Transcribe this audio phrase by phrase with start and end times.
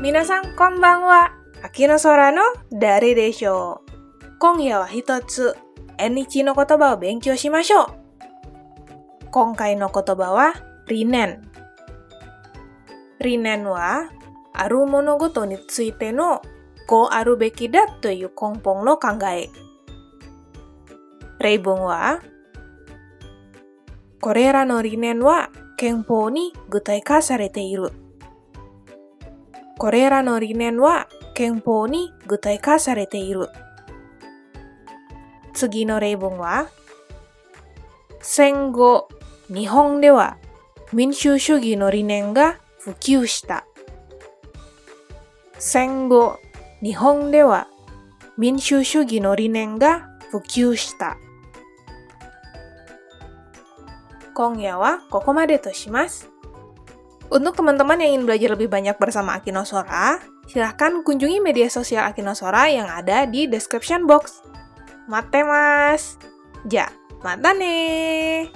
[0.00, 1.34] 皆さんこんばんは。
[1.62, 2.40] 秋の空の
[2.72, 5.54] 誰でしょう今夜は一つ、
[5.98, 7.86] 縁日の言葉を勉強しましょう。
[9.30, 10.54] 今回の言葉は、
[10.88, 11.42] リネン。
[13.20, 14.10] リネンは、
[14.54, 16.40] ある物事についての
[16.86, 19.50] こうあるべきだという根本の考え。
[21.40, 22.22] 例文は、
[24.22, 27.92] これらの理念は憲法に具体化されている。
[29.80, 33.48] これらの理念は憲法に具体化されている。
[35.54, 36.68] 次の例文は、
[38.20, 39.08] 戦後、
[39.48, 40.36] 日本では
[40.92, 43.64] 民主主義の理念が普及した。
[45.58, 46.38] 戦後、
[46.82, 47.66] 日本では
[48.36, 51.16] 民主主義の理念が普及した。
[54.34, 56.28] 今夜はここまでとします。
[57.30, 60.18] Untuk teman-teman yang ingin belajar lebih banyak bersama Akinosora,
[60.50, 64.42] silahkan kunjungi media sosial Akinosora yang ada di description box.
[65.06, 66.18] Mate mas!
[66.66, 66.90] Ja,
[67.22, 68.49] mata nih!